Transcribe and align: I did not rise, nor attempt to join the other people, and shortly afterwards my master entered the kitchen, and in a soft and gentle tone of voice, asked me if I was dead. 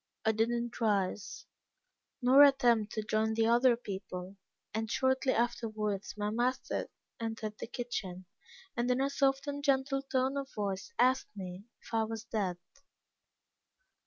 I 0.25 0.31
did 0.31 0.49
not 0.49 0.81
rise, 0.81 1.45
nor 2.23 2.41
attempt 2.41 2.91
to 2.93 3.03
join 3.03 3.35
the 3.35 3.45
other 3.45 3.75
people, 3.77 4.35
and 4.73 4.89
shortly 4.89 5.31
afterwards 5.31 6.15
my 6.17 6.31
master 6.31 6.89
entered 7.19 7.59
the 7.59 7.67
kitchen, 7.67 8.25
and 8.75 8.89
in 8.89 8.99
a 8.99 9.11
soft 9.11 9.45
and 9.45 9.63
gentle 9.63 10.01
tone 10.01 10.37
of 10.37 10.51
voice, 10.55 10.91
asked 10.97 11.29
me 11.37 11.65
if 11.83 11.93
I 11.93 12.05
was 12.05 12.23
dead. 12.23 12.57